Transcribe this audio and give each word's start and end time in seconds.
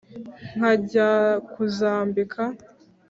nkajya 0.55 1.07
kuzambika. 1.51 2.41